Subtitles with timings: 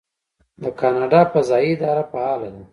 [0.61, 2.63] د کاناډا فضایی اداره فعاله ده.